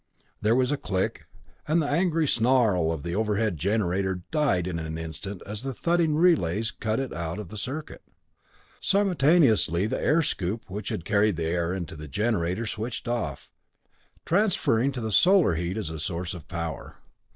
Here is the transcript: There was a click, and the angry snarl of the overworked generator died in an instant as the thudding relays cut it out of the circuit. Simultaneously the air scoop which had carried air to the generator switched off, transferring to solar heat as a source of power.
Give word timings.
There 0.41 0.55
was 0.55 0.71
a 0.71 0.77
click, 0.81 1.27
and 1.67 1.79
the 1.79 1.87
angry 1.87 2.27
snarl 2.27 2.91
of 2.91 3.03
the 3.03 3.15
overworked 3.15 3.55
generator 3.57 4.23
died 4.31 4.65
in 4.65 4.79
an 4.79 4.97
instant 4.97 5.43
as 5.45 5.61
the 5.61 5.75
thudding 5.75 6.15
relays 6.15 6.71
cut 6.71 6.99
it 6.99 7.13
out 7.13 7.37
of 7.37 7.49
the 7.49 7.55
circuit. 7.57 8.01
Simultaneously 8.79 9.85
the 9.85 10.01
air 10.01 10.23
scoop 10.23 10.67
which 10.71 10.89
had 10.89 11.05
carried 11.05 11.39
air 11.39 11.79
to 11.79 11.95
the 11.95 12.07
generator 12.07 12.65
switched 12.65 13.07
off, 13.07 13.51
transferring 14.25 14.91
to 14.93 15.07
solar 15.11 15.53
heat 15.53 15.77
as 15.77 15.91
a 15.91 15.99
source 15.99 16.33
of 16.33 16.47
power. 16.47 16.95